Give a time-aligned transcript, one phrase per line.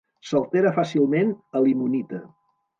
[0.29, 2.25] S'altera fàcilment a limonita.